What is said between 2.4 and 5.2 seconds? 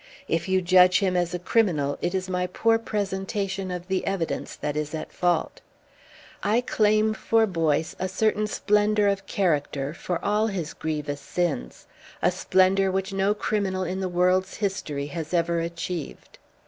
poor presentation of the evidence that is at